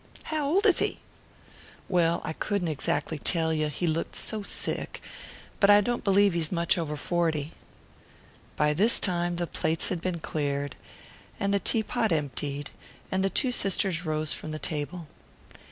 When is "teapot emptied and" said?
11.59-13.23